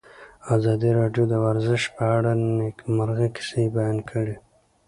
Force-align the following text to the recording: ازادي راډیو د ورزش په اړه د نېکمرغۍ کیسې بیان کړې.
ازادي 0.55 0.89
راډیو 0.99 1.23
د 1.29 1.33
ورزش 1.45 1.81
په 1.95 2.03
اړه 2.17 2.31
د 2.37 2.41
نېکمرغۍ 2.57 3.29
کیسې 3.35 3.63
بیان 3.75 3.97
کړې. 4.09 4.35